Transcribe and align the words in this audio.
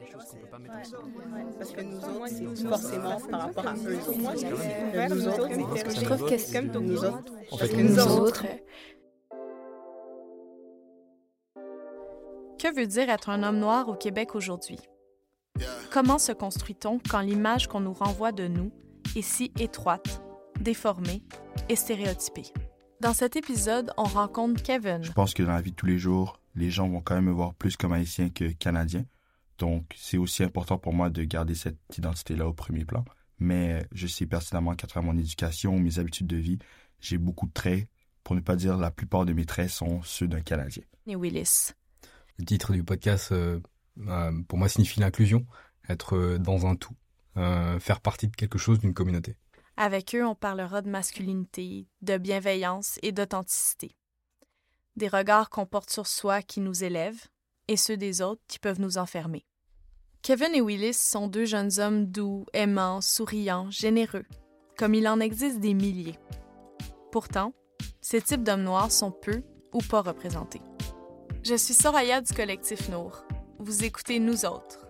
des 0.00 0.10
choses 0.10 0.24
qu'on 0.24 0.36
peut 0.38 0.46
pas 0.46 0.58
mettre 0.58 0.74
ensemble. 0.74 1.12
Parce 1.58 1.72
que 1.72 1.80
nous 1.82 1.98
autres, 1.98 2.28
c'est 2.28 2.68
forcément 2.68 3.20
par 3.20 3.40
rapport 3.42 3.66
à 3.66 3.74
eux 3.74 3.98
nous 5.10 5.28
autres, 5.28 5.48
je 5.94 6.04
trouve 6.04 6.28
que 6.28 6.38
c'est 6.38 6.52
comme 6.52 6.86
nous 6.86 7.04
autres. 7.04 7.32
Parce 7.50 7.70
que 7.70 7.82
nous 7.82 7.98
autres. 7.98 8.46
Que 12.58 12.74
veut 12.74 12.86
dire 12.86 13.08
être 13.08 13.30
un 13.30 13.42
homme 13.42 13.58
noir 13.58 13.88
au 13.88 13.94
Québec 13.94 14.34
aujourd'hui? 14.34 14.78
Comment 15.90 16.18
se 16.18 16.32
construit-on 16.32 16.98
quand 16.98 17.20
l'image 17.20 17.68
qu'on 17.68 17.80
nous 17.80 17.92
renvoie 17.92 18.32
de 18.32 18.48
nous 18.48 18.70
est 19.16 19.22
si 19.22 19.52
étroite, 19.58 20.22
déformée 20.60 21.22
et 21.68 21.76
stéréotypée? 21.76 22.52
Dans 23.00 23.14
cet 23.14 23.36
épisode, 23.36 23.92
on 23.96 24.04
rencontre 24.04 24.62
Kevin, 24.62 25.02
Je 25.02 25.12
pense 25.12 25.32
que 25.32 25.42
dans 25.42 25.52
la 25.52 25.62
vie 25.62 25.70
de 25.70 25.76
tous 25.76 25.86
les 25.86 25.98
jours, 25.98 26.38
les 26.54 26.70
gens 26.70 26.88
vont 26.88 27.00
quand 27.00 27.14
même 27.14 27.24
me 27.24 27.32
voir 27.32 27.54
plus 27.54 27.76
comme 27.76 27.92
haïtien 27.92 28.28
que 28.28 28.52
canadien. 28.52 29.04
Donc, 29.60 29.94
c'est 29.94 30.16
aussi 30.16 30.42
important 30.42 30.78
pour 30.78 30.94
moi 30.94 31.10
de 31.10 31.22
garder 31.22 31.54
cette 31.54 31.78
identité-là 31.96 32.48
au 32.48 32.54
premier 32.54 32.86
plan. 32.86 33.04
Mais 33.38 33.86
je 33.92 34.06
sais 34.06 34.26
pertinemment 34.26 34.74
qu'à 34.74 34.86
travers 34.86 35.12
mon 35.12 35.18
éducation, 35.18 35.78
mes 35.78 35.98
habitudes 35.98 36.26
de 36.26 36.36
vie, 36.36 36.58
j'ai 36.98 37.18
beaucoup 37.18 37.46
de 37.46 37.52
traits. 37.52 37.86
Pour 38.24 38.34
ne 38.34 38.40
pas 38.40 38.56
dire 38.56 38.78
la 38.78 38.90
plupart 38.90 39.26
de 39.26 39.34
mes 39.34 39.44
traits 39.44 39.68
sont 39.68 40.00
ceux 40.02 40.26
d'un 40.26 40.40
Canadien. 40.40 40.82
et 41.06 41.14
Willis. 41.14 41.72
Le 42.38 42.44
titre 42.46 42.72
du 42.72 42.82
podcast, 42.82 43.32
euh, 43.32 43.60
euh, 44.08 44.32
pour 44.48 44.58
moi, 44.58 44.68
signifie 44.70 44.98
l'inclusion, 44.98 45.44
être 45.90 46.16
euh, 46.16 46.38
dans 46.38 46.66
un 46.66 46.74
tout, 46.74 46.96
euh, 47.36 47.78
faire 47.80 48.00
partie 48.00 48.28
de 48.28 48.36
quelque 48.36 48.58
chose, 48.58 48.78
d'une 48.78 48.94
communauté. 48.94 49.36
Avec 49.76 50.14
eux, 50.14 50.26
on 50.26 50.34
parlera 50.34 50.80
de 50.80 50.88
masculinité, 50.88 51.86
de 52.00 52.16
bienveillance 52.16 52.98
et 53.02 53.12
d'authenticité. 53.12 53.94
Des 54.96 55.08
regards 55.08 55.50
qu'on 55.50 55.66
porte 55.66 55.90
sur 55.90 56.06
soi 56.06 56.40
qui 56.40 56.60
nous 56.60 56.82
élèvent 56.82 57.28
et 57.68 57.76
ceux 57.76 57.98
des 57.98 58.22
autres 58.22 58.42
qui 58.48 58.58
peuvent 58.58 58.80
nous 58.80 58.96
enfermer. 58.96 59.44
Kevin 60.22 60.54
et 60.54 60.60
Willis 60.60 60.94
sont 60.94 61.28
deux 61.28 61.46
jeunes 61.46 61.80
hommes 61.80 62.04
doux, 62.04 62.44
aimants, 62.52 63.00
souriants, 63.00 63.70
généreux, 63.70 64.26
comme 64.76 64.92
il 64.92 65.08
en 65.08 65.18
existe 65.18 65.60
des 65.60 65.72
milliers. 65.72 66.18
Pourtant, 67.10 67.54
ces 68.02 68.20
types 68.20 68.42
d'hommes 68.42 68.62
noirs 68.62 68.92
sont 68.92 69.12
peu 69.12 69.42
ou 69.72 69.78
pas 69.78 70.02
représentés. 70.02 70.60
Je 71.42 71.54
suis 71.54 71.72
Soraya 71.72 72.20
du 72.20 72.34
collectif 72.34 72.90
Nour. 72.90 73.24
Vous 73.58 73.82
écoutez 73.82 74.18
Nous 74.18 74.44
autres, 74.44 74.86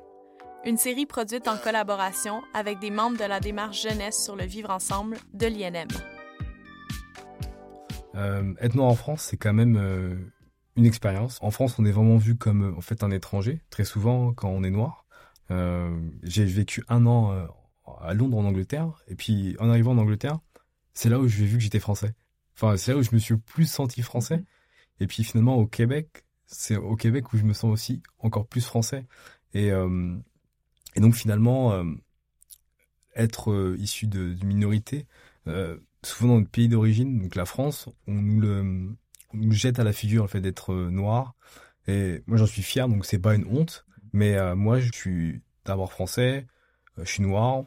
une 0.65 0.77
série 0.77 1.07
produite 1.07 1.47
en 1.47 1.57
collaboration 1.57 2.43
avec 2.53 2.81
des 2.81 2.91
membres 2.91 3.17
de 3.17 3.25
la 3.25 3.39
démarche 3.39 3.83
jeunesse 3.83 4.21
sur 4.21 4.35
le 4.35 4.45
vivre 4.45 4.71
ensemble 4.71 5.17
de 5.33 5.47
l'INM. 5.47 5.89
Euh, 8.17 8.53
être 8.61 8.75
noir 8.75 8.89
en 8.89 8.97
France, 8.97 9.29
c'est 9.31 9.37
quand 9.37 9.53
même 9.53 9.77
euh, 9.77 10.17
une 10.75 10.87
expérience. 10.87 11.39
En 11.41 11.53
France, 11.53 11.79
on 11.79 11.85
est 11.85 11.93
vraiment 11.93 12.17
vu 12.17 12.35
comme 12.35 12.73
euh, 12.73 12.77
en 12.77 12.81
fait 12.81 13.05
un 13.05 13.13
étranger, 13.13 13.61
très 13.71 13.85
souvent 13.85 14.33
quand 14.33 14.49
on 14.49 14.65
est 14.65 14.71
noir. 14.71 15.07
Euh, 15.51 15.99
j'ai 16.23 16.45
vécu 16.45 16.85
un 16.89 17.07
an 17.07 17.33
euh, 17.33 17.47
à 18.01 18.15
Londres, 18.15 18.39
en 18.39 18.45
Angleterre, 18.45 18.93
et 19.09 19.15
puis 19.15 19.57
en 19.59 19.69
arrivant 19.69 19.93
en 19.93 19.99
Angleterre, 19.99 20.39
c'est 20.95 21.09
là 21.09 21.19
où 21.19 21.29
j'ai 21.29 21.45
vu 21.47 21.59
que 21.59 21.63
j'étais 21.63 21.81
français. 21.81 22.15
Enfin, 22.55 22.77
c'est 22.77 22.93
là 22.93 22.99
où 22.99 23.03
je 23.03 23.11
me 23.13 23.19
suis 23.19 23.37
plus 23.37 23.67
senti 23.71 24.03
français. 24.03 24.45
Et 25.01 25.07
puis 25.07 25.25
finalement, 25.25 25.57
au 25.57 25.67
Québec, 25.67 26.25
c'est 26.47 26.77
au 26.77 26.95
Québec 26.97 27.33
où 27.33 27.39
je 27.39 27.45
me 27.45 27.53
sens 27.55 27.73
aussi 27.73 28.03
encore 28.19 28.47
plus 28.47 28.65
français. 28.65 29.07
Et, 29.55 29.73
euh, 29.73 30.17
et 30.95 31.01
donc 31.01 31.15
finalement, 31.15 31.73
euh, 31.73 31.85
être 33.17 33.51
euh, 33.51 33.77
issu 33.79 34.07
de- 34.07 34.35
d'une 34.35 34.49
minorité, 34.49 35.07
souvent 36.03 36.35
dans 36.35 36.39
notre 36.41 36.51
pays 36.51 36.69
d'origine, 36.69 37.21
donc 37.21 37.35
la 37.35 37.45
France, 37.45 37.89
on 38.07 38.15
nous 38.15 38.41
le, 38.41 38.97
on 39.35 39.37
nous 39.37 39.53
jette 39.53 39.79
à 39.79 39.85
la 39.85 39.93
figure 39.93 40.23
le 40.23 40.29
fait 40.29 40.41
d'être 40.41 40.75
noir. 40.75 41.35
Et 41.89 42.23
moi, 42.27 42.37
j'en 42.37 42.47
suis 42.47 42.63
fier, 42.63 42.89
donc 42.89 43.05
c'est 43.05 43.19
pas 43.19 43.35
une 43.35 43.47
honte. 43.47 43.85
Mais 44.13 44.37
euh, 44.37 44.55
moi, 44.55 44.81
je 44.81 44.91
suis 44.93 45.43
d'abord 45.65 45.93
français, 45.93 46.47
je 46.99 47.05
suis 47.05 47.23
noir. 47.23 47.65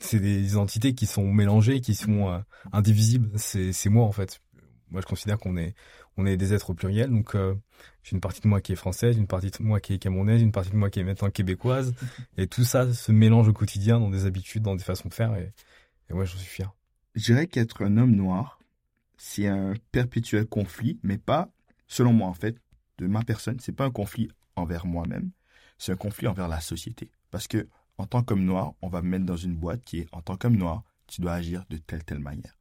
C'est 0.00 0.20
des 0.20 0.50
identités 0.50 0.94
qui 0.94 1.06
sont 1.06 1.32
mélangées, 1.32 1.80
qui 1.80 1.94
sont 1.94 2.28
euh, 2.28 2.38
indivisibles. 2.72 3.30
C'est 3.36 3.88
moi 3.88 4.04
en 4.04 4.12
fait. 4.12 4.40
Moi, 4.90 5.00
je 5.00 5.06
considère 5.06 5.38
qu'on 5.38 5.56
est 5.56 5.74
on 6.18 6.26
est 6.26 6.36
des 6.36 6.52
êtres 6.52 6.74
pluriels. 6.74 7.10
Donc, 7.10 7.34
euh, 7.34 7.54
j'ai 8.02 8.14
une 8.14 8.20
partie 8.20 8.40
de 8.40 8.48
moi 8.48 8.60
qui 8.60 8.72
est 8.72 8.76
française, 8.76 9.16
une 9.16 9.28
partie 9.28 9.50
de 9.50 9.62
moi 9.62 9.80
qui 9.80 9.94
est 9.94 9.98
camerounaise, 9.98 10.42
une 10.42 10.52
partie 10.52 10.70
de 10.70 10.76
moi 10.76 10.90
qui 10.90 10.98
est 10.98 11.04
maintenant 11.04 11.30
québécoise. 11.30 11.94
Et 12.36 12.48
tout 12.48 12.64
ça 12.64 12.92
se 12.92 13.12
mélange 13.12 13.48
au 13.48 13.52
quotidien 13.52 14.00
dans 14.00 14.10
des 14.10 14.26
habitudes, 14.26 14.62
dans 14.62 14.74
des 14.74 14.82
façons 14.82 15.08
de 15.08 15.14
faire. 15.14 15.34
Et, 15.36 15.52
et 16.10 16.14
moi, 16.14 16.24
j'en 16.24 16.36
suis 16.36 16.48
fier. 16.48 16.72
Je 17.14 17.24
dirais 17.24 17.46
qu'être 17.46 17.84
un 17.84 17.96
homme 17.96 18.14
noir, 18.14 18.58
c'est 19.16 19.46
un 19.46 19.74
perpétuel 19.92 20.46
conflit, 20.46 20.98
mais 21.02 21.18
pas, 21.18 21.50
selon 21.86 22.12
moi 22.12 22.28
en 22.28 22.34
fait, 22.34 22.56
de 22.98 23.06
ma 23.06 23.22
personne, 23.22 23.58
c'est 23.60 23.72
pas 23.72 23.84
un 23.84 23.90
conflit 23.90 24.28
envers 24.58 24.86
moi-même, 24.86 25.30
c'est 25.78 25.92
un 25.92 25.96
conflit 25.96 26.26
envers 26.26 26.48
la 26.48 26.60
société. 26.60 27.10
Parce 27.30 27.48
que, 27.48 27.68
en 27.98 28.06
tant 28.06 28.22
qu'homme 28.22 28.44
noir, 28.44 28.74
on 28.82 28.88
va 28.88 29.02
me 29.02 29.08
mettre 29.08 29.24
dans 29.24 29.36
une 29.36 29.56
boîte 29.56 29.82
qui 29.84 30.00
est, 30.00 30.08
en 30.12 30.22
tant 30.22 30.36
qu'homme 30.36 30.56
noir, 30.56 30.84
tu 31.06 31.20
dois 31.20 31.34
agir 31.34 31.64
de 31.70 31.78
telle, 31.78 32.04
telle 32.04 32.20
manière. 32.20 32.58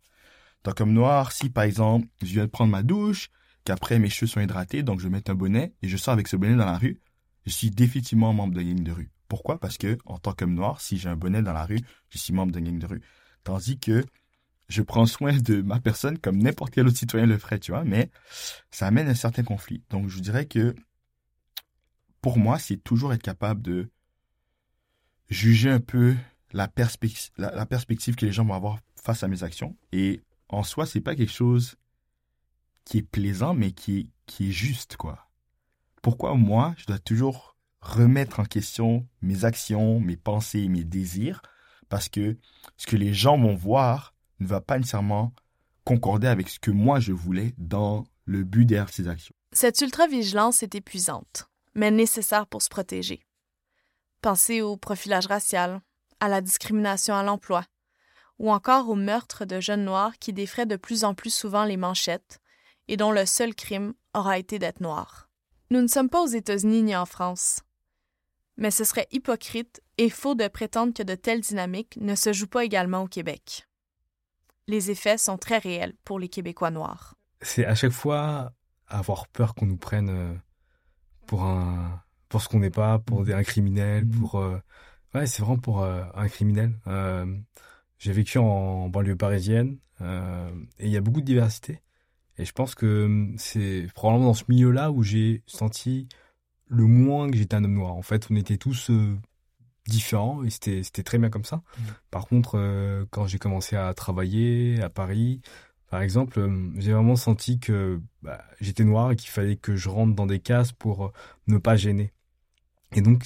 En 0.60 0.72
tant 0.72 0.72
qu'homme 0.74 0.94
noir, 0.94 1.32
si 1.32 1.50
par 1.50 1.64
exemple, 1.64 2.08
je 2.22 2.28
viens 2.28 2.46
de 2.46 2.50
prendre 2.50 2.72
ma 2.72 2.84
douche, 2.84 3.30
qu'après 3.64 4.00
mes 4.00 4.10
cheveux 4.10 4.28
sont 4.28 4.40
hydratés, 4.40 4.82
donc 4.82 5.00
je 5.00 5.08
mettre 5.10 5.30
un 5.30 5.36
bonnet 5.36 5.74
et 5.82 5.90
je 5.90 5.98
sors 5.98 6.14
avec 6.14 6.28
ce 6.28 6.38
bonnet 6.38 6.56
dans 6.56 6.66
la 6.66 6.78
rue, 6.78 7.02
je 7.46 7.52
suis 7.52 7.70
définitivement 7.70 8.34
membre 8.34 8.56
de 8.56 8.62
gang 8.62 8.82
de 8.82 8.92
rue. 8.92 9.10
Pourquoi? 9.28 9.60
Parce 9.60 9.78
que, 9.78 9.98
en 10.06 10.18
tant 10.18 10.34
qu'homme 10.34 10.54
noir, 10.54 10.80
si 10.80 10.98
j'ai 10.98 11.10
un 11.10 11.16
bonnet 11.16 11.42
dans 11.42 11.54
la 11.54 11.66
rue, 11.66 11.82
je 12.10 12.18
suis 12.18 12.34
membre 12.34 12.54
de 12.54 12.60
gang 12.60 12.80
de 12.80 12.86
rue. 12.86 13.02
Tandis 13.44 13.78
que 13.78 14.06
je 14.70 14.82
prends 14.82 15.06
soin 15.06 15.38
de 15.38 15.62
ma 15.62 15.80
personne 15.80 16.18
comme 16.18 16.38
n'importe 16.38 16.74
quel 16.74 16.88
autre 16.88 16.98
citoyen 16.98 17.26
le 17.26 17.38
ferait, 17.38 17.60
tu 17.60 17.72
vois, 17.72 17.84
mais 17.84 18.10
ça 18.72 18.88
amène 18.88 19.08
un 19.08 19.16
certain 19.16 19.44
conflit. 19.44 19.84
Donc, 19.90 20.10
je 20.10 20.20
dirais 20.20 20.46
que 20.46 20.76
pour 22.22 22.38
moi, 22.38 22.60
c'est 22.60 22.78
toujours 22.78 23.14
être 23.14 23.22
capable 23.22 23.62
de 23.62 23.90
juger 25.30 25.70
un 25.70 25.80
peu 25.80 26.16
la, 26.52 26.70
la 27.38 27.66
perspective 27.66 28.16
que 28.16 28.26
les 28.26 28.32
gens 28.32 28.46
vont 28.46 28.54
avoir 28.54 28.80
face 28.96 29.24
à 29.24 29.28
mes 29.28 29.44
actions. 29.44 29.76
Et 29.92 30.22
en 30.50 30.64
soi, 30.64 30.86
c'est 30.86 31.02
pas 31.02 31.16
quelque 31.16 31.32
chose 31.32 31.76
qui 32.86 33.00
est 33.00 33.04
plaisant, 33.04 33.54
mais 33.54 33.72
qui 33.72 34.00
est, 34.00 34.08
qui 34.26 34.50
est 34.50 34.54
juste, 34.54 34.96
quoi. 34.96 35.28
Pourquoi 36.02 36.36
moi, 36.36 36.74
je 36.78 36.86
dois 36.86 37.00
toujours 37.00 37.58
remettre 37.82 38.40
en 38.40 38.46
question 38.46 39.08
mes 39.22 39.46
actions, 39.46 40.00
mes 40.00 40.18
pensées, 40.18 40.68
mes 40.68 40.84
désirs, 40.84 41.42
parce 41.90 42.10
que 42.10 42.38
ce 42.78 42.86
que 42.88 42.96
les 42.96 43.14
gens 43.14 43.38
vont 43.38 43.56
voir 43.56 44.14
ne 44.40 44.48
va 44.48 44.62
pas 44.62 44.78
nécessairement 44.78 45.34
concorder 45.84 46.28
avec 46.28 46.50
ce 46.50 46.60
que 46.60 46.72
moi 46.72 47.00
je 47.00 47.14
voulais 47.14 47.54
dans 47.58 48.06
le 48.26 48.44
but 48.44 48.66
derrière 48.66 48.90
ces 48.90 49.08
actions. 49.08 49.36
Cette 49.54 49.80
ultra-vigilance 49.82 50.64
est 50.64 50.76
épuisante, 50.76 51.47
mais 51.78 51.92
nécessaire 51.92 52.48
pour 52.48 52.62
se 52.62 52.70
protéger. 52.70 53.26
Pensez 54.22 54.62
au 54.62 54.76
profilage 54.76 55.28
racial, 55.28 55.80
à 56.20 56.28
la 56.28 56.42
discrimination 56.42 57.16
à 57.16 57.24
l'emploi, 57.24 57.64
ou 58.40 58.52
encore 58.52 58.90
au 58.90 58.96
meurtre 58.96 59.46
de 59.46 59.60
jeunes 59.60 59.86
noirs 59.86 60.18
qui 60.20 60.34
défraient 60.34 60.66
de 60.66 60.76
plus 60.76 61.04
en 61.04 61.14
plus 61.14 61.34
souvent 61.34 61.64
les 61.64 61.78
manchettes 61.78 62.40
et 62.88 62.98
dont 62.98 63.12
le 63.12 63.26
seul 63.26 63.54
crime 63.54 63.94
aura 64.14 64.40
été 64.40 64.60
d'être 64.60 64.82
noir. 64.82 65.30
Nous 65.70 65.82
ne 65.82 65.88
sommes 65.88 66.10
pas 66.10 66.22
aux 66.22 66.28
États-Unis 66.28 66.82
ni 66.82 66.96
en 66.96 67.06
France. 67.06 67.62
Mais 68.58 68.72
ce 68.72 68.84
serait 68.84 69.08
hypocrite 69.12 69.82
et 70.00 70.10
faux 70.10 70.34
de 70.34 70.48
prétendre 70.48 70.94
que 70.94 71.04
de 71.04 71.14
telles 71.14 71.42
dynamiques 71.42 71.98
ne 72.02 72.16
se 72.16 72.34
jouent 72.34 72.48
pas 72.48 72.66
également 72.66 73.04
au 73.04 73.08
Québec. 73.08 73.68
Les 74.68 74.90
effets 74.90 75.20
sont 75.20 75.38
très 75.38 75.60
réels 75.60 75.94
pour 76.04 76.20
les 76.20 76.30
Québécois 76.30 76.72
noirs. 76.72 77.16
C'est 77.42 77.66
à 77.66 77.76
chaque 77.76 77.92
fois 77.92 78.52
avoir 78.88 79.28
peur 79.28 79.54
qu'on 79.54 79.68
nous 79.68 79.78
prenne 79.78 80.10
euh, 80.10 80.34
pour 81.28 81.44
un 81.44 82.02
pour 82.30 82.42
ce 82.42 82.50
qu'on 82.50 82.60
n'est 82.60 82.70
pas, 82.70 83.00
pour 83.00 83.24
des, 83.24 83.34
un 83.34 83.44
criminel, 83.44 84.06
Mhm. 84.06 84.20
pour 84.20 84.36
euh, 84.36 84.58
ouais, 85.16 85.28
c'est 85.28 85.42
vraiment 85.42 85.58
pour 85.60 85.82
euh, 85.82 86.04
un 86.14 86.28
criminel. 86.28 86.74
Euh, 86.88 87.26
j'ai 88.00 88.12
vécu 88.12 88.38
en 88.38 88.90
banlieue 88.90 89.16
parisienne 89.16 89.78
et 90.02 90.86
il 90.86 90.90
y 90.90 90.98
a 90.98 91.02
beaucoup 91.02 91.22
de 91.22 91.26
diversité. 91.26 91.82
Et 92.38 92.46
je 92.46 92.52
pense 92.52 92.76
que 92.76 93.06
hum, 93.06 93.36
c'est 93.38 93.88
probablement 93.96 94.28
dans 94.28 94.34
ce 94.36 94.44
milieu-là 94.50 94.92
où 94.92 95.02
j'ai 95.04 95.42
senti 95.48 96.08
le 96.68 96.84
moins 96.86 97.32
que 97.32 97.38
j'étais 97.38 97.56
un 97.56 97.64
homme 97.64 97.74
noir. 97.74 97.96
En 97.96 98.04
fait, 98.04 98.28
on 98.30 98.36
était 98.36 98.58
tous 98.58 98.92
différents 99.88 100.44
et 100.44 100.50
c'était 100.52 100.84
c'était 100.84 101.02
très 101.02 101.18
bien 101.18 101.30
comme 101.30 101.46
ça. 101.46 101.64
Par 102.12 102.28
contre, 102.28 103.08
quand 103.10 103.26
j'ai 103.26 103.40
commencé 103.40 103.76
à 103.76 103.94
travailler 103.96 104.82
à 104.84 104.90
Paris, 104.90 105.42
par 105.90 106.02
exemple, 106.02 106.40
euh, 106.40 106.72
j'ai 106.78 106.92
vraiment 106.92 107.16
senti 107.16 107.60
que 107.60 108.02
bah, 108.22 108.44
j'étais 108.60 108.84
noir 108.84 109.12
et 109.12 109.16
qu'il 109.16 109.30
fallait 109.30 109.56
que 109.56 109.76
je 109.76 109.88
rentre 109.88 110.16
dans 110.16 110.26
des 110.26 110.40
cases 110.40 110.74
pour 110.74 111.06
euh, 111.06 111.12
ne 111.48 111.58
pas 111.58 111.78
gêner. 111.78 112.14
Et 112.92 113.02
donc, 113.02 113.26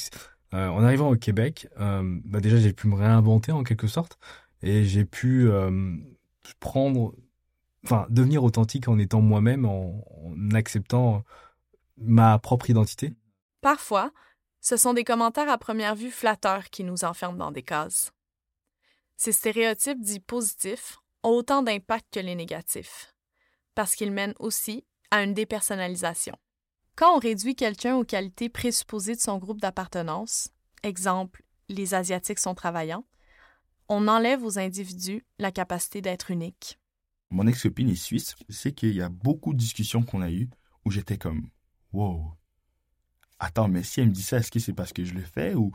euh, 0.53 0.67
en 0.67 0.83
arrivant 0.83 1.09
au 1.09 1.15
Québec, 1.15 1.67
bah, 1.77 2.39
déjà 2.39 2.57
j'ai 2.57 2.73
pu 2.73 2.87
me 2.87 2.95
réinventer 2.95 3.51
en 3.51 3.63
quelque 3.63 3.87
sorte 3.87 4.19
et 4.61 4.83
j'ai 4.85 5.05
pu 5.05 5.49
prendre, 6.59 7.15
enfin, 7.83 8.05
devenir 8.09 8.43
authentique 8.43 8.87
en 8.87 8.97
étant 8.97 9.21
moi-même, 9.21 9.65
en 9.65 10.03
acceptant 10.53 11.23
ma 11.97 12.37
propre 12.39 12.69
identité. 12.69 13.13
Parfois, 13.61 14.11
ce 14.61 14.77
sont 14.77 14.93
des 14.93 15.03
commentaires 15.03 15.49
à 15.49 15.57
première 15.57 15.95
vue 15.95 16.11
flatteurs 16.11 16.69
qui 16.69 16.83
nous 16.83 17.03
enferment 17.05 17.37
dans 17.37 17.51
des 17.51 17.63
cases. 17.63 18.11
Ces 19.15 19.31
stéréotypes 19.31 20.01
dits 20.01 20.19
positifs 20.19 21.00
autant 21.23 21.63
d'impact 21.63 22.13
que 22.13 22.19
les 22.19 22.35
négatifs, 22.35 23.13
parce 23.75 23.95
qu'ils 23.95 24.12
mènent 24.12 24.35
aussi 24.39 24.85
à 25.12 25.23
une 25.23 25.33
dépersonnalisation. 25.33 26.35
Quand 26.95 27.15
on 27.15 27.19
réduit 27.19 27.56
quelqu'un 27.56 27.95
aux 27.95 28.03
qualités 28.03 28.50
présupposées 28.50 29.15
de 29.15 29.21
son 29.21 29.38
groupe 29.38 29.62
d'appartenance, 29.62 30.50
exemple, 30.83 31.44
les 31.69 31.94
Asiatiques 31.94 32.39
sont 32.39 32.56
travaillants, 32.56 33.06
on 33.88 34.07
enlève 34.07 34.44
aux 34.44 34.59
individus 34.59 35.25
la 35.39 35.51
capacité 35.51 36.01
d'être 36.01 36.31
uniques. 36.31 36.79
Mon 37.29 37.47
ex-copine 37.47 37.89
est 37.89 37.95
suisse. 37.95 38.35
Je 38.50 38.56
sais 38.56 38.74
qu'il 38.74 38.94
y 38.94 39.01
a 39.01 39.09
beaucoup 39.09 39.53
de 39.53 39.57
discussions 39.57 40.03
qu'on 40.03 40.21
a 40.21 40.29
eues 40.29 40.50
où 40.85 40.91
j'étais 40.91 41.17
comme, 41.17 41.50
wow, 41.94 42.33
attends, 43.39 43.67
mais 43.67 43.83
si 43.83 44.01
elle 44.01 44.09
me 44.09 44.13
dit 44.13 44.21
ça, 44.21 44.38
est-ce 44.38 44.51
que 44.51 44.59
c'est 44.59 44.74
parce 44.74 44.94
que 44.94 45.03
je 45.03 45.13
le 45.13 45.21
fais 45.21 45.56
ou. 45.56 45.71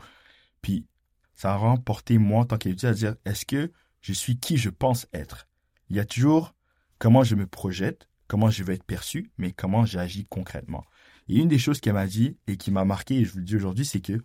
Puis 0.61 0.87
ça 1.35 1.53
a 1.53 1.57
remporté 1.57 2.17
moi 2.17 2.41
en 2.41 2.45
tant 2.45 2.57
qu'étudiant 2.57 2.89
à 2.89 2.93
dire, 2.93 3.15
est-ce 3.25 3.45
que 3.45 3.71
je 4.01 4.13
suis 4.13 4.39
qui 4.39 4.57
je 4.57 4.69
pense 4.69 5.07
être 5.13 5.47
Il 5.89 5.95
y 5.95 5.99
a 5.99 6.05
toujours 6.05 6.53
comment 6.99 7.23
je 7.23 7.35
me 7.35 7.47
projette, 7.47 8.07
comment 8.27 8.49
je 8.49 8.63
vais 8.63 8.75
être 8.75 8.83
perçu, 8.83 9.31
mais 9.37 9.51
comment 9.51 9.85
j'agis 9.85 10.25
concrètement. 10.25 10.85
Et 11.29 11.37
une 11.37 11.47
des 11.47 11.59
choses 11.59 11.79
qu'elle 11.79 11.93
m'a 11.93 12.07
dit 12.07 12.37
et 12.47 12.57
qui 12.57 12.71
m'a 12.71 12.85
marqué, 12.85 13.15
et 13.15 13.25
je 13.25 13.31
vous 13.31 13.39
le 13.39 13.45
dis 13.45 13.55
aujourd'hui, 13.55 13.85
c'est 13.85 14.01
que 14.01 14.21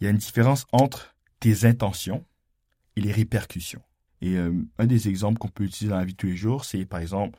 il 0.00 0.04
y 0.04 0.06
a 0.06 0.10
une 0.10 0.16
différence 0.16 0.66
entre 0.72 1.14
tes 1.40 1.64
intentions 1.64 2.24
et 2.96 3.00
les 3.00 3.12
répercussions. 3.12 3.82
Et 4.20 4.36
euh, 4.36 4.52
un 4.78 4.86
des 4.86 5.08
exemples 5.08 5.38
qu'on 5.38 5.48
peut 5.48 5.64
utiliser 5.64 5.90
dans 5.90 5.98
la 5.98 6.04
vie 6.04 6.12
de 6.12 6.16
tous 6.16 6.26
les 6.26 6.36
jours, 6.36 6.64
c'est 6.64 6.84
par 6.84 7.00
exemple, 7.00 7.38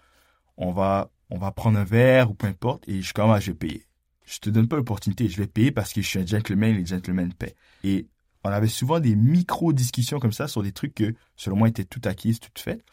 on 0.58 0.72
va, 0.72 1.12
on 1.30 1.38
va 1.38 1.52
prendre 1.52 1.78
un 1.78 1.84
verre 1.84 2.32
ou 2.32 2.34
peu 2.34 2.48
importe, 2.48 2.88
et 2.88 3.02
je 3.02 3.14
commence, 3.14 3.42
je 3.42 3.52
vais 3.52 3.58
payer. 3.58 3.86
Je 4.26 4.40
te 4.40 4.50
donne 4.50 4.68
pas 4.68 4.78
l'opportunité, 4.78 5.28
je 5.28 5.38
vais 5.38 5.48
payer 5.48 5.72
parce 5.72 5.94
que 5.94 6.02
je 6.02 6.08
suis 6.08 6.20
un 6.20 6.26
gentleman, 6.26 6.76
les 6.76 6.86
gentlemen 6.86 7.34
paient. 7.34 7.56
Et 7.84 8.08
on 8.44 8.50
avait 8.50 8.68
souvent 8.68 9.00
des 9.00 9.16
micro-discussions 9.16 10.20
comme 10.20 10.34
ça 10.34 10.48
sur 10.48 10.64
des 10.64 10.72
trucs 10.72 10.96
que, 10.96 11.16
selon 11.36 11.56
moi, 11.56 11.70
étaient 11.70 11.86
tout 11.86 12.02
acquises, 12.04 12.40
tout 12.40 12.52
fait. 12.58 12.84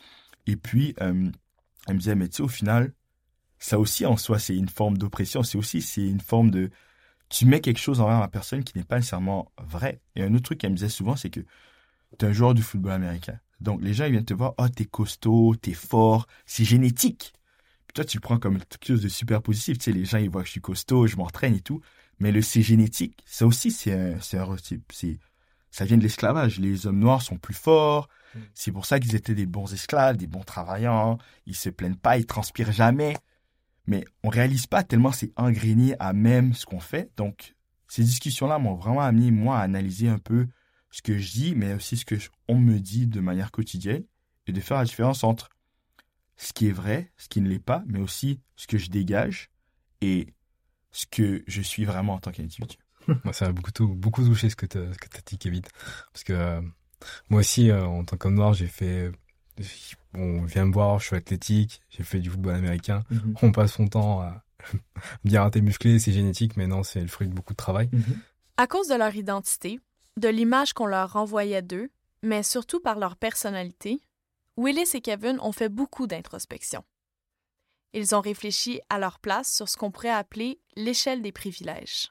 Et 0.46 0.56
puis, 0.56 0.94
euh, 1.00 1.30
elle 1.86 1.94
me 1.94 1.98
disait, 1.98 2.14
mais 2.14 2.28
tu 2.28 2.36
sais, 2.36 2.42
au 2.42 2.48
final, 2.48 2.92
ça 3.58 3.78
aussi 3.78 4.06
en 4.06 4.16
soi, 4.16 4.38
c'est 4.38 4.56
une 4.56 4.68
forme 4.68 4.96
d'oppression. 4.96 5.42
C'est 5.42 5.58
aussi, 5.58 5.82
c'est 5.82 6.06
une 6.06 6.20
forme 6.20 6.50
de, 6.50 6.70
tu 7.28 7.46
mets 7.46 7.60
quelque 7.60 7.80
chose 7.80 8.00
envers 8.00 8.20
la 8.20 8.28
personne 8.28 8.64
qui 8.64 8.76
n'est 8.78 8.84
pas 8.84 8.96
nécessairement 8.96 9.50
vrai. 9.58 10.00
Et 10.16 10.22
un 10.22 10.32
autre 10.34 10.44
truc 10.44 10.58
qu'elle 10.58 10.70
me 10.70 10.76
disait 10.76 10.88
souvent, 10.88 11.16
c'est 11.16 11.30
que 11.30 11.40
tu 11.40 12.24
es 12.24 12.28
un 12.28 12.32
joueur 12.32 12.54
du 12.54 12.62
football 12.62 12.92
américain. 12.92 13.38
Donc, 13.60 13.82
les 13.82 13.92
gens, 13.92 14.06
ils 14.06 14.12
viennent 14.12 14.24
te 14.24 14.34
voir, 14.34 14.54
oh, 14.58 14.68
t'es 14.68 14.86
costaud, 14.86 15.54
t'es 15.56 15.74
fort, 15.74 16.26
c'est 16.46 16.64
génétique. 16.64 17.34
Puis 17.86 17.94
toi, 17.94 18.04
tu 18.04 18.16
le 18.16 18.20
prends 18.22 18.38
comme 18.38 18.58
quelque 18.58 18.86
chose 18.86 19.02
de 19.02 19.08
super 19.08 19.42
positif. 19.42 19.78
Tu 19.78 19.84
sais, 19.84 19.92
les 19.92 20.04
gens, 20.04 20.18
ils 20.18 20.30
voient 20.30 20.42
que 20.42 20.46
je 20.46 20.52
suis 20.52 20.60
costaud, 20.60 21.06
je 21.06 21.16
m'entraîne 21.16 21.54
et 21.54 21.60
tout. 21.60 21.80
Mais 22.20 22.32
le 22.32 22.42
c'est 22.42 22.62
génétique, 22.62 23.16
ça 23.24 23.46
aussi, 23.46 23.70
c'est 23.70 23.94
un, 23.94 24.18
c'est, 24.20 25.18
ça 25.70 25.84
vient 25.84 25.96
de 25.96 26.02
l'esclavage. 26.02 26.58
Les 26.58 26.86
hommes 26.86 26.98
noirs 26.98 27.22
sont 27.22 27.36
plus 27.36 27.54
forts. 27.54 28.08
Mm. 28.34 28.38
C'est 28.54 28.72
pour 28.72 28.86
ça 28.86 28.98
qu'ils 29.00 29.14
étaient 29.14 29.34
des 29.34 29.46
bons 29.46 29.72
esclaves, 29.72 30.16
des 30.16 30.26
bons 30.26 30.42
travailleurs. 30.42 31.18
Ils 31.46 31.56
se 31.56 31.70
plaignent 31.70 31.96
pas, 31.96 32.18
ils 32.18 32.26
transpirent 32.26 32.72
jamais. 32.72 33.16
Mais 33.86 34.04
on 34.22 34.28
réalise 34.28 34.66
pas 34.66 34.82
tellement 34.82 35.12
c'est 35.12 35.32
ingréné 35.36 35.94
à 35.98 36.12
même 36.12 36.54
ce 36.54 36.66
qu'on 36.66 36.80
fait. 36.80 37.10
Donc, 37.16 37.54
ces 37.88 38.04
discussions-là 38.04 38.58
m'ont 38.58 38.74
vraiment 38.74 39.00
amené, 39.00 39.30
moi, 39.30 39.58
à 39.58 39.62
analyser 39.62 40.08
un 40.08 40.18
peu 40.18 40.46
ce 40.90 41.02
que 41.02 41.18
je 41.18 41.32
dis, 41.32 41.54
mais 41.54 41.74
aussi 41.74 41.96
ce 41.96 42.04
que 42.04 42.16
on 42.48 42.58
me 42.58 42.78
dit 42.78 43.06
de 43.06 43.20
manière 43.20 43.50
quotidienne 43.50 44.04
et 44.46 44.52
de 44.52 44.60
faire 44.60 44.78
la 44.78 44.84
différence 44.84 45.24
entre 45.24 45.48
ce 46.36 46.52
qui 46.52 46.68
est 46.68 46.72
vrai, 46.72 47.12
ce 47.16 47.28
qui 47.28 47.40
ne 47.40 47.48
l'est 47.48 47.58
pas, 47.58 47.82
mais 47.86 48.00
aussi 48.00 48.40
ce 48.56 48.66
que 48.66 48.78
je 48.78 48.90
dégage 48.90 49.50
et 50.00 50.34
ce 50.90 51.06
que 51.06 51.44
je 51.46 51.62
suis 51.62 51.84
vraiment 51.84 52.14
en 52.14 52.18
tant 52.18 52.32
qu'individu. 52.32 52.76
Moi, 53.24 53.32
ça 53.32 53.46
m'a 53.46 53.52
beaucoup, 53.52 53.86
beaucoup 53.88 54.24
touché 54.24 54.50
ce 54.50 54.56
que 54.56 54.66
tu 54.66 54.78
as, 54.78 55.22
dit, 55.26 55.38
Kevin. 55.38 55.62
Parce 56.12 56.24
que 56.24 56.32
euh, 56.32 56.60
moi 57.28 57.40
aussi, 57.40 57.70
euh, 57.70 57.84
en 57.84 58.04
tant 58.04 58.16
qu'homme 58.16 58.34
noir, 58.34 58.54
j'ai 58.54 58.66
fait. 58.66 59.10
On 60.14 60.42
vient 60.42 60.64
me 60.64 60.72
voir, 60.72 60.98
je 60.98 61.06
suis 61.06 61.16
athlétique, 61.16 61.82
j'ai 61.90 62.02
fait 62.02 62.18
du 62.18 62.30
football 62.30 62.54
américain. 62.54 63.02
Mhm. 63.10 63.34
On 63.42 63.52
passe 63.52 63.74
son 63.74 63.86
temps 63.86 64.20
à 64.20 64.42
bien 65.24 65.42
rater 65.42 65.60
musclé, 65.60 65.98
c'est 65.98 66.12
génétique, 66.12 66.56
mais 66.56 66.66
non, 66.66 66.82
c'est 66.82 67.00
le 67.00 67.08
fruit 67.08 67.28
de 67.28 67.34
beaucoup 67.34 67.52
de 67.52 67.58
travail. 67.58 67.88
Mhm. 67.92 68.18
À 68.56 68.66
cause 68.66 68.88
de 68.88 68.94
leur 68.94 69.14
identité, 69.14 69.80
de 70.16 70.28
l'image 70.28 70.72
qu'on 70.72 70.86
leur 70.86 71.12
renvoyait 71.12 71.62
d'eux, 71.62 71.90
mais 72.22 72.42
surtout 72.42 72.80
par 72.80 72.98
leur 72.98 73.16
personnalité, 73.16 74.00
Willis 74.56 74.90
et 74.94 75.00
Kevin 75.00 75.38
ont 75.40 75.52
fait 75.52 75.68
beaucoup 75.68 76.06
d'introspection. 76.06 76.84
Ils 77.92 78.14
ont 78.14 78.20
réfléchi 78.20 78.80
à 78.88 78.98
leur 78.98 79.18
place 79.18 79.52
sur 79.54 79.68
ce 79.68 79.76
qu'on 79.76 79.90
pourrait 79.90 80.10
appeler 80.10 80.60
l'échelle 80.76 81.22
des 81.22 81.32
privilèges. 81.32 82.10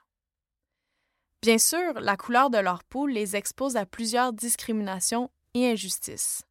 Bien 1.42 1.58
sûr, 1.58 1.94
la 2.02 2.18
couleur 2.18 2.50
de 2.50 2.58
leur 2.58 2.84
peau 2.84 3.08
les 3.08 3.38
expose 3.38 3.78
à 3.78 3.86
plusieurs 3.86 4.34
discriminations 4.34 5.32
et 5.54 5.72
injustices. 5.72 6.44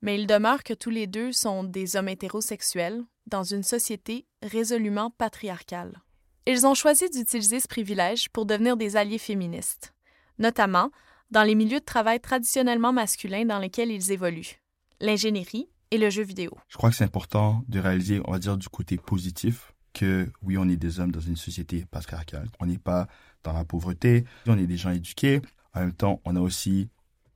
Mais 0.00 0.20
il 0.20 0.28
demeure 0.28 0.62
que 0.62 0.74
tous 0.74 0.90
les 0.90 1.08
deux 1.08 1.32
sont 1.32 1.64
des 1.64 1.96
hommes 1.96 2.08
hétérosexuels 2.08 3.02
dans 3.26 3.42
une 3.42 3.64
société 3.64 4.24
résolument 4.42 5.10
patriarcale. 5.10 6.00
Ils 6.46 6.68
ont 6.68 6.74
choisi 6.74 7.10
d'utiliser 7.10 7.58
ce 7.58 7.66
privilège 7.66 8.28
pour 8.28 8.46
devenir 8.46 8.76
des 8.76 8.96
alliés 8.96 9.18
féministes, 9.18 9.92
notamment 10.38 10.92
dans 11.32 11.42
les 11.42 11.56
milieux 11.56 11.80
de 11.80 11.84
travail 11.84 12.20
traditionnellement 12.20 12.92
masculins 12.92 13.44
dans 13.44 13.58
lesquels 13.58 13.90
ils 13.90 14.12
évoluent, 14.12 14.62
l'ingénierie 15.00 15.68
et 15.90 15.98
le 15.98 16.10
jeu 16.10 16.22
vidéo. 16.22 16.56
Je 16.68 16.76
crois 16.76 16.90
que 16.90 16.96
c'est 16.96 17.02
important 17.02 17.64
de 17.66 17.80
réaliser, 17.80 18.20
on 18.24 18.30
va 18.30 18.38
dire, 18.38 18.56
du 18.56 18.68
côté 18.68 18.96
positif, 18.98 19.72
que 19.96 20.30
oui, 20.42 20.58
on 20.58 20.68
est 20.68 20.76
des 20.76 21.00
hommes 21.00 21.10
dans 21.10 21.20
une 21.20 21.36
société 21.36 21.86
patriarcale. 21.90 22.48
On 22.60 22.66
n'est 22.66 22.78
pas 22.78 23.08
dans 23.46 23.52
la 23.52 23.64
pauvreté, 23.64 24.24
on 24.46 24.58
est 24.58 24.66
des 24.66 24.76
gens 24.76 24.90
éduqués. 24.90 25.40
En 25.72 25.80
même 25.80 25.92
temps, 25.92 26.20
on 26.24 26.32
n'a 26.32 26.40
aussi 26.40 26.88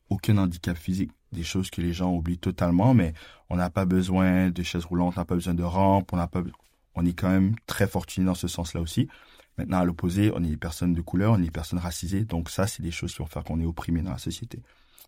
aucun 0.08 0.36
handicap 0.38 0.76
physique, 0.76 1.12
des 1.32 1.44
choses 1.44 1.70
que 1.70 1.80
les 1.80 1.92
gens 1.92 2.12
oublient 2.12 2.38
totalement, 2.38 2.94
mais 2.94 3.14
on 3.48 3.56
n'a 3.56 3.70
pas 3.70 3.84
besoin 3.84 4.50
de 4.50 4.62
chaises 4.62 4.84
roulantes, 4.84 5.14
on 5.16 5.20
n'a 5.20 5.24
pas 5.24 5.36
besoin 5.36 5.54
de 5.54 5.62
rampes, 5.62 6.12
on 6.12 6.16
n'a 6.16 6.26
pas, 6.26 6.42
on 6.96 7.06
est 7.06 7.12
quand 7.12 7.30
même 7.30 7.54
très 7.66 7.86
fortuné 7.86 8.26
dans 8.26 8.34
ce 8.34 8.48
sens-là 8.48 8.80
aussi. 8.80 9.08
Maintenant, 9.56 9.78
à 9.78 9.84
l'opposé, 9.84 10.32
on 10.34 10.42
est 10.42 10.48
des 10.48 10.56
personnes 10.56 10.94
de 10.94 11.00
couleur, 11.00 11.32
on 11.32 11.38
est 11.38 11.44
des 11.44 11.50
personnes 11.50 11.78
racisées, 11.78 12.24
donc 12.24 12.50
ça, 12.50 12.66
c'est 12.66 12.82
des 12.82 12.90
choses 12.90 13.12
qui 13.12 13.18
vont 13.18 13.26
faire 13.26 13.44
qu'on 13.44 13.60
est 13.60 13.64
opprimé 13.64 14.02
dans 14.02 14.10
la 14.10 14.18
société. 14.18 14.62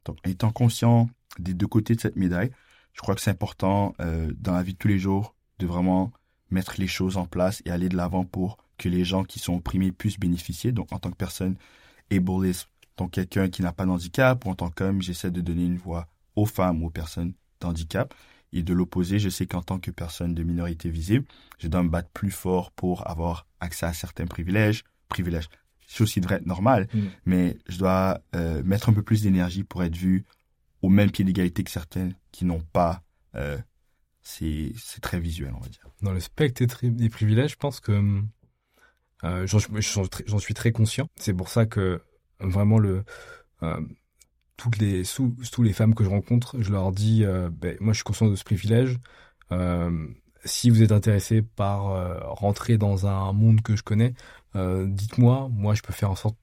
Donc, 0.05 0.19
étant 0.25 0.53
conscient 0.53 1.09
des 1.39 1.55
deux 1.55 1.67
côtés 1.67 1.97
de 1.97 2.01
cette 2.01 2.17
médaille, 2.17 2.53
je 2.93 3.01
crois 3.01 3.15
que 3.15 3.21
c'est 3.21 3.31
important 3.31 3.95
euh, 4.01 4.31
dans 4.39 4.53
la 4.53 4.63
vie 4.63 4.75
de 4.75 4.79
tous 4.79 4.89
les 4.89 4.99
jours 4.99 5.35
de 5.59 5.67
vraiment 5.67 6.13
mettre 6.51 6.75
les 6.79 6.87
choses 6.87 7.17
en 7.17 7.27
place 7.27 7.63
et 7.65 7.71
aller 7.71 7.89
de 7.89 7.97
l'avant 7.97 8.25
pour 8.25 8.59
que 8.83 8.89
les 8.89 9.05
gens 9.05 9.23
qui 9.23 9.39
sont 9.39 9.55
opprimés 9.55 9.93
puissent 9.93 10.19
bénéficier. 10.19 10.73
Donc, 10.73 10.93
en 10.93 10.99
tant 10.99 11.11
que 11.11 11.17
personne 11.17 11.57
ableist, 12.11 12.67
donc 12.97 13.13
quelqu'un 13.13 13.49
qui 13.49 13.63
n'a 13.63 13.73
pas 13.73 13.87
d'handicap, 13.87 14.45
ou 14.45 14.51
en 14.51 14.57
tant 14.57 14.71
qu'homme, 14.71 15.01
j'essaie 15.01 15.31
de 15.31 15.41
donner 15.41 15.65
une 15.65 15.77
voix 15.77 16.09
aux 16.35 16.47
femmes 16.47 16.83
ou 16.83 16.87
aux 16.87 16.91
personnes 16.91 17.33
d'handicap. 17.61 18.13
Et 18.53 18.65
de 18.65 18.75
l'opposé, 18.75 19.21
je 19.21 19.29
sais 19.29 19.47
qu'en 19.47 19.63
tant 19.63 19.79
que 19.79 19.93
personne 19.93 20.35
de 20.35 20.43
minorité 20.43 20.91
visible, 20.91 21.25
je 21.59 21.69
dois 21.69 21.83
me 21.85 21.89
battre 21.89 22.11
plus 22.11 22.33
fort 22.33 22.73
pour 22.73 23.09
avoir 23.09 23.47
accès 23.61 23.87
à 23.87 23.93
certains 23.93 24.27
privilèges. 24.27 24.83
Privilèges, 25.09 25.49
c'est 25.87 26.03
aussi 26.03 26.21
devrait 26.21 26.37
être 26.37 26.47
normal, 26.47 26.89
mm. 26.93 27.01
mais 27.25 27.59
je 27.69 27.79
dois 27.79 28.21
euh, 28.35 28.63
mettre 28.65 28.89
un 28.89 28.93
peu 28.93 29.03
plus 29.03 29.23
d'énergie 29.23 29.63
pour 29.63 29.85
être 29.85 29.97
vu 29.97 30.25
au 30.83 30.89
même 30.89 31.11
pied 31.11 31.25
d'égalité 31.25 31.63
que 31.63 31.71
certains 31.71 32.11
qui 32.33 32.45
n'ont 32.45 32.65
pas. 32.73 33.03
Euh, 33.37 33.59
c'est 34.23 34.75
très 35.01 35.21
visuel, 35.21 35.53
on 35.57 35.61
va 35.61 35.69
dire. 35.69 35.87
Dans 36.03 36.13
le 36.13 36.21
spectre 36.21 36.65
des 36.83 37.09
privilèges, 37.09 37.53
je 37.53 37.57
pense 37.57 37.81
que 37.81 37.93
hum, 37.93 38.29
euh, 39.25 39.47
j'en 39.47 40.39
suis 40.39 40.55
très 40.55 40.73
conscient. 40.73 41.09
C'est 41.17 41.35
pour 41.35 41.49
ça 41.49 41.67
que 41.67 42.03
vraiment 42.41 42.79
le 42.79 43.05
euh, 43.63 43.81
toutes 44.57 44.79
les 44.79 45.05
sous, 45.05 45.35
tous 45.53 45.63
les 45.63 45.73
femmes 45.73 45.95
que 45.95 46.05
je 46.05 46.09
rencontre, 46.09 46.61
je 46.61 46.73
leur 46.73 46.93
dis 46.93 47.25
euh, 47.25 47.49
ben, 47.51 47.77
moi 47.81 47.93
je 47.93 47.99
suis 47.99 48.05
conscient 48.05 48.29
de 48.29 48.37
ce 48.37 48.45
privilège. 48.45 48.99
si 50.45 50.71
vous 50.71 50.83
êtes 50.83 50.93
intéressé 50.93 51.43
par 51.43 51.83
rentrer 52.37 52.79
dans 52.79 53.07
un 53.07 53.33
monde 53.33 53.61
que 53.63 53.77
je 53.77 53.83
connais, 53.83 54.15
dites-moi. 54.55 55.49
Moi, 55.53 55.75
je 55.75 55.83
peux 55.83 55.93
faire 55.93 56.11
en 56.11 56.17
sorte 56.17 56.37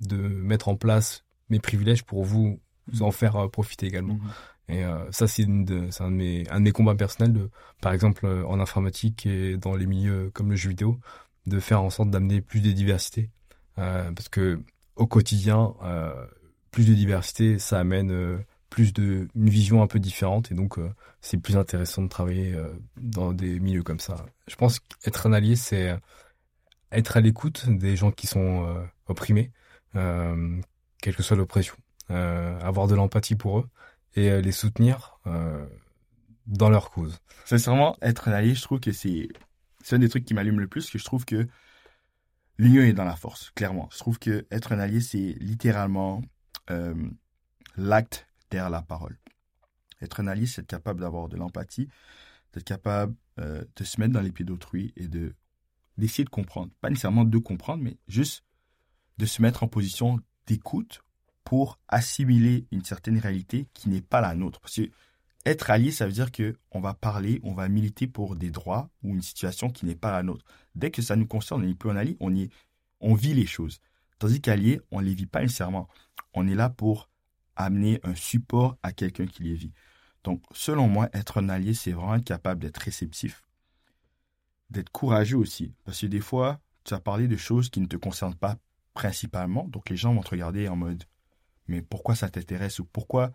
de 0.00 0.16
mettre 0.16 0.68
en 0.68 0.76
place 0.76 1.24
mes 1.48 1.58
privilèges 1.58 2.04
pour 2.04 2.24
vous, 2.24 2.60
vous 2.88 3.02
en 3.02 3.12
faire 3.12 3.48
profiter 3.50 3.86
également. 3.86 4.14
Mmh 4.14 4.30
et 4.68 4.82
ça, 5.12 5.28
c'est 5.28 5.44
un, 5.44 5.62
de 5.62 5.88
mes, 6.10 6.44
un 6.50 6.58
de 6.58 6.64
mes 6.64 6.72
combats 6.72 6.96
personnels, 6.96 7.32
de, 7.32 7.50
par 7.80 7.92
exemple 7.92 8.26
en 8.26 8.58
informatique 8.58 9.24
et 9.24 9.56
dans 9.56 9.76
les 9.76 9.86
milieux 9.86 10.32
comme 10.34 10.50
le 10.50 10.56
jeu 10.56 10.70
vidéo, 10.70 10.98
de 11.46 11.60
faire 11.60 11.82
en 11.82 11.90
sorte 11.90 12.10
d'amener 12.10 12.40
plus 12.40 12.60
de 12.60 12.72
diversité. 12.72 13.30
Euh, 13.78 14.10
parce 14.12 14.28
que 14.28 14.60
au 14.96 15.06
quotidien, 15.06 15.74
euh, 15.82 16.26
plus 16.70 16.86
de 16.88 16.94
diversité, 16.94 17.58
ça 17.58 17.78
amène 17.78 18.10
euh, 18.10 18.38
plus 18.70 18.92
de 18.92 19.28
une 19.34 19.48
vision 19.48 19.82
un 19.82 19.86
peu 19.86 19.98
différente 19.98 20.50
et 20.50 20.54
donc 20.54 20.78
c'est 21.20 21.38
plus 21.38 21.56
intéressant 21.56 22.02
de 22.02 22.08
travailler 22.08 22.54
dans 22.96 23.32
des 23.32 23.60
milieux 23.60 23.82
comme 23.82 24.00
ça. 24.00 24.26
Je 24.48 24.56
pense 24.56 24.80
qu'être 24.80 25.26
un 25.26 25.32
allié, 25.32 25.56
c'est 25.56 25.96
être 26.92 27.16
à 27.16 27.20
l'écoute 27.20 27.70
des 27.70 27.96
gens 27.96 28.10
qui 28.10 28.26
sont 28.26 28.66
opprimés, 29.06 29.52
quelle 29.94 31.16
que 31.16 31.22
soit 31.22 31.36
l'oppression, 31.36 31.76
avoir 32.08 32.86
de 32.86 32.96
l'empathie 32.96 33.36
pour 33.36 33.60
eux 33.60 33.68
et 34.14 34.42
les 34.42 34.52
soutenir 34.52 35.20
dans 36.46 36.68
leur 36.68 36.90
cause. 36.90 37.18
Sincèrement, 37.46 37.96
être 38.02 38.28
un 38.28 38.32
allié, 38.32 38.54
je 38.54 38.62
trouve 38.62 38.80
que 38.80 38.92
c'est 38.92 39.28
c'est 39.86 39.94
un 39.94 40.00
des 40.00 40.08
trucs 40.08 40.24
qui 40.24 40.34
m'allume 40.34 40.58
le 40.58 40.66
plus, 40.66 40.90
que 40.90 40.98
je 40.98 41.04
trouve 41.04 41.24
que 41.24 41.46
l'union 42.58 42.82
est 42.82 42.92
dans 42.92 43.04
la 43.04 43.14
force, 43.14 43.52
clairement. 43.54 43.88
Je 43.92 43.98
trouve 43.98 44.18
que 44.18 44.44
être 44.50 44.72
un 44.72 44.80
allié, 44.80 45.00
c'est 45.00 45.36
littéralement 45.38 46.22
euh, 46.70 47.08
l'acte 47.76 48.26
derrière 48.50 48.68
la 48.68 48.82
parole. 48.82 49.16
Être 50.02 50.18
un 50.18 50.26
allié, 50.26 50.46
c'est 50.46 50.62
être 50.62 50.66
capable 50.66 51.02
d'avoir 51.02 51.28
de 51.28 51.36
l'empathie, 51.36 51.88
d'être 52.52 52.64
capable 52.64 53.14
euh, 53.38 53.64
de 53.76 53.84
se 53.84 54.00
mettre 54.00 54.12
dans 54.12 54.22
les 54.22 54.32
pieds 54.32 54.44
d'autrui 54.44 54.92
et 54.96 55.06
de 55.06 55.36
d'essayer 55.98 56.24
de 56.24 56.30
comprendre. 56.30 56.72
Pas 56.80 56.90
nécessairement 56.90 57.24
de 57.24 57.38
comprendre, 57.38 57.84
mais 57.84 57.96
juste 58.08 58.42
de 59.18 59.24
se 59.24 59.40
mettre 59.40 59.62
en 59.62 59.68
position 59.68 60.18
d'écoute 60.48 61.04
pour 61.44 61.78
assimiler 61.86 62.66
une 62.72 62.82
certaine 62.82 63.20
réalité 63.20 63.68
qui 63.72 63.88
n'est 63.88 64.02
pas 64.02 64.20
la 64.20 64.34
nôtre. 64.34 64.58
Parce 64.58 64.74
que 64.74 64.90
être 65.46 65.70
allié, 65.70 65.92
ça 65.92 66.06
veut 66.06 66.12
dire 66.12 66.32
que 66.32 66.58
on 66.72 66.80
va 66.80 66.92
parler, 66.92 67.40
on 67.44 67.54
va 67.54 67.68
militer 67.68 68.06
pour 68.06 68.36
des 68.36 68.50
droits 68.50 68.90
ou 69.02 69.14
une 69.14 69.22
situation 69.22 69.70
qui 69.70 69.86
n'est 69.86 69.94
pas 69.94 70.10
la 70.10 70.22
nôtre. 70.22 70.44
Dès 70.74 70.90
que 70.90 71.02
ça 71.02 71.16
nous 71.16 71.26
concerne, 71.26 71.62
on 71.62 71.66
n'est 71.66 71.74
plus 71.74 71.88
en 71.88 71.96
allié, 71.96 72.16
on, 72.20 72.34
y 72.34 72.50
on 73.00 73.14
vit 73.14 73.32
les 73.32 73.46
choses. 73.46 73.80
Tandis 74.18 74.40
qu'allié, 74.40 74.80
on 74.90 75.00
ne 75.00 75.06
les 75.06 75.14
vit 75.14 75.26
pas 75.26 75.42
nécessairement. 75.42 75.88
On 76.34 76.48
est 76.48 76.54
là 76.54 76.68
pour 76.68 77.08
amener 77.54 78.00
un 78.02 78.14
support 78.14 78.76
à 78.82 78.92
quelqu'un 78.92 79.26
qui 79.26 79.44
les 79.44 79.54
vit. 79.54 79.72
Donc, 80.24 80.42
selon 80.52 80.88
moi, 80.88 81.08
être 81.12 81.40
un 81.40 81.48
allié, 81.48 81.74
c'est 81.74 81.92
vraiment 81.92 82.16
être 82.16 82.24
capable 82.24 82.60
d'être 82.60 82.78
réceptif, 82.78 83.44
d'être 84.70 84.90
courageux 84.90 85.36
aussi. 85.36 85.74
Parce 85.84 86.00
que 86.00 86.06
des 86.06 86.20
fois, 86.20 86.60
tu 86.84 86.94
as 86.94 87.00
parlé 87.00 87.28
de 87.28 87.36
choses 87.36 87.70
qui 87.70 87.80
ne 87.80 87.86
te 87.86 87.96
concernent 87.96 88.34
pas 88.34 88.56
principalement. 88.94 89.68
Donc, 89.68 89.90
les 89.90 89.96
gens 89.96 90.12
vont 90.12 90.22
te 90.22 90.30
regarder 90.30 90.68
en 90.68 90.76
mode, 90.76 91.04
mais 91.68 91.82
pourquoi 91.82 92.16
ça 92.16 92.28
t'intéresse 92.28 92.80
ou 92.80 92.84
pourquoi, 92.84 93.32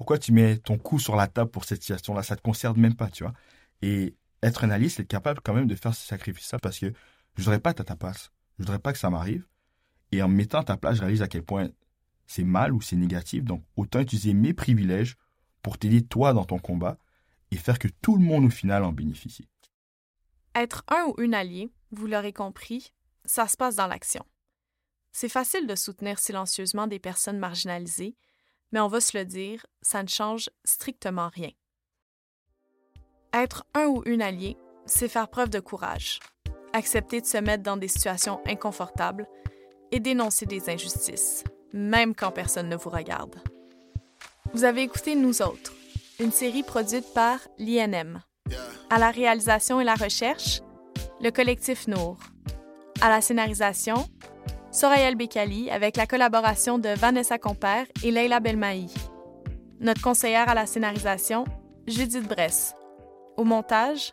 pourquoi 0.00 0.16
tu 0.16 0.32
mets 0.32 0.56
ton 0.56 0.78
cou 0.78 0.98
sur 0.98 1.14
la 1.14 1.26
table 1.26 1.50
pour 1.50 1.66
cette 1.66 1.82
situation-là? 1.82 2.22
Ça 2.22 2.34
te 2.34 2.40
concerne 2.40 2.80
même 2.80 2.94
pas, 2.94 3.10
tu 3.10 3.22
vois. 3.22 3.34
Et 3.82 4.16
être 4.42 4.64
un 4.64 4.70
allié, 4.70 4.88
c'est 4.88 5.02
être 5.02 5.08
capable 5.08 5.42
quand 5.44 5.52
même 5.52 5.66
de 5.66 5.74
faire 5.74 5.94
ce 5.94 6.06
sacrifice-là 6.06 6.58
parce 6.58 6.78
que 6.78 6.86
je 7.36 7.42
voudrais 7.42 7.60
pas 7.60 7.72
être 7.72 7.82
à 7.82 7.84
ta 7.84 7.96
place. 7.96 8.30
Je 8.58 8.64
voudrais 8.64 8.78
pas 8.78 8.94
que 8.94 8.98
ça 8.98 9.10
m'arrive. 9.10 9.46
Et 10.10 10.22
en 10.22 10.28
mettant 10.28 10.60
à 10.60 10.64
ta 10.64 10.78
place, 10.78 10.96
je 10.96 11.02
réalise 11.02 11.20
à 11.20 11.28
quel 11.28 11.42
point 11.42 11.68
c'est 12.26 12.44
mal 12.44 12.72
ou 12.72 12.80
c'est 12.80 12.96
négatif. 12.96 13.44
Donc, 13.44 13.62
autant 13.76 14.00
utiliser 14.00 14.32
mes 14.32 14.54
privilèges 14.54 15.18
pour 15.60 15.76
t'aider 15.76 16.00
toi 16.00 16.32
dans 16.32 16.46
ton 16.46 16.58
combat 16.58 16.96
et 17.50 17.56
faire 17.56 17.78
que 17.78 17.88
tout 18.00 18.16
le 18.16 18.24
monde 18.24 18.46
au 18.46 18.50
final 18.50 18.84
en 18.84 18.92
bénéficie. 18.92 19.50
Être 20.54 20.82
un 20.88 21.08
ou 21.08 21.20
une 21.20 21.34
allié, 21.34 21.68
vous 21.90 22.06
l'aurez 22.06 22.32
compris, 22.32 22.94
ça 23.26 23.46
se 23.48 23.58
passe 23.58 23.76
dans 23.76 23.86
l'action. 23.86 24.24
C'est 25.12 25.28
facile 25.28 25.66
de 25.66 25.74
soutenir 25.74 26.18
silencieusement 26.20 26.86
des 26.86 26.98
personnes 26.98 27.38
marginalisées, 27.38 28.16
mais 28.72 28.80
on 28.80 28.88
va 28.88 29.00
se 29.00 29.16
le 29.16 29.24
dire, 29.24 29.66
ça 29.82 30.02
ne 30.02 30.08
change 30.08 30.50
strictement 30.64 31.28
rien. 31.28 31.50
Être 33.32 33.64
un 33.74 33.86
ou 33.86 34.02
une 34.06 34.22
allié, 34.22 34.56
c'est 34.86 35.08
faire 35.08 35.28
preuve 35.28 35.50
de 35.50 35.60
courage, 35.60 36.18
accepter 36.72 37.20
de 37.20 37.26
se 37.26 37.38
mettre 37.38 37.62
dans 37.62 37.76
des 37.76 37.88
situations 37.88 38.40
inconfortables 38.46 39.26
et 39.92 40.00
dénoncer 40.00 40.46
des 40.46 40.68
injustices, 40.68 41.44
même 41.72 42.14
quand 42.14 42.32
personne 42.32 42.68
ne 42.68 42.76
vous 42.76 42.90
regarde. 42.90 43.36
Vous 44.52 44.64
avez 44.64 44.82
écouté 44.82 45.14
Nous 45.14 45.42
autres, 45.42 45.72
une 46.18 46.32
série 46.32 46.62
produite 46.62 47.12
par 47.14 47.38
l'INM. 47.58 48.20
À 48.90 48.98
la 48.98 49.10
réalisation 49.10 49.80
et 49.80 49.84
la 49.84 49.94
recherche, 49.94 50.60
le 51.20 51.30
collectif 51.30 51.86
Nour. 51.86 52.18
À 53.00 53.08
la 53.08 53.20
scénarisation, 53.20 54.08
Soraya 54.72 55.12
Bekali 55.14 55.68
avec 55.68 55.96
la 55.96 56.06
collaboration 56.06 56.78
de 56.78 56.90
Vanessa 56.90 57.38
Compère 57.38 57.86
et 58.04 58.12
Leila 58.12 58.38
Belmaï. 58.38 58.86
Notre 59.80 60.00
conseillère 60.00 60.48
à 60.48 60.54
la 60.54 60.64
scénarisation, 60.64 61.44
Judith 61.88 62.28
Bress. 62.28 62.74
Au 63.36 63.42
montage, 63.42 64.12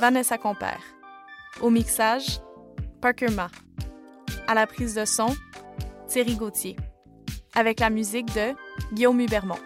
Vanessa 0.00 0.38
Compère. 0.38 0.82
Au 1.60 1.70
mixage, 1.70 2.40
Parker 3.00 3.30
Ma. 3.30 3.48
À 4.48 4.54
la 4.54 4.66
prise 4.66 4.94
de 4.94 5.04
son, 5.04 5.36
Thierry 6.08 6.34
Gauthier. 6.34 6.76
Avec 7.54 7.78
la 7.78 7.90
musique 7.90 8.34
de 8.34 8.54
Guillaume 8.92 9.20
Hubermont. 9.20 9.58